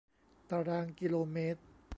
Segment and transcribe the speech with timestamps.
[0.49, 1.61] ตารางกิโลเมตร